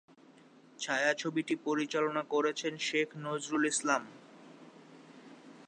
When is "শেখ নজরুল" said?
2.87-3.63